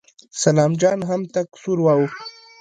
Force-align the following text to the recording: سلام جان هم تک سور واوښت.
سلام 0.43 0.71
جان 0.81 0.99
هم 1.09 1.21
تک 1.33 1.47
سور 1.61 1.79
واوښت. 1.83 2.27